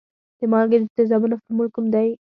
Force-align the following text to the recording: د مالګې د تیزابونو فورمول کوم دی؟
د 0.39 0.41
مالګې 0.51 0.77
د 0.79 0.85
تیزابونو 0.95 1.39
فورمول 1.41 1.67
کوم 1.75 1.85
دی؟ 1.93 2.09